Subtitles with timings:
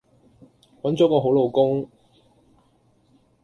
[0.81, 1.87] 搵咗個好老公